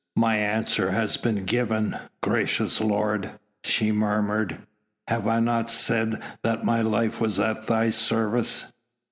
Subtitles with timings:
[0.15, 4.57] "My answer has been given, gracious lord," she murmured,
[5.07, 8.73] "have I not said that my life was at thy service?"